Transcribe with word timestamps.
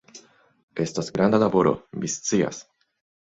Estas 0.85 1.11
granda 1.17 1.41
laboro, 1.45 1.73
mi 1.99 2.11
scias. 2.15 2.63